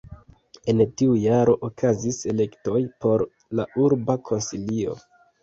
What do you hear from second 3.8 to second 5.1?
urba konsilio.